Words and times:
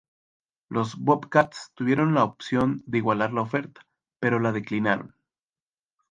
Los 0.67 0.97
Bobcats 0.97 1.73
tuvieron 1.75 2.15
la 2.15 2.23
opción 2.23 2.81
de 2.87 2.97
igualar 2.97 3.33
la 3.33 3.41
oferta, 3.41 3.85
pero 4.19 4.39
la 4.39 4.51
declinaron. 4.51 5.13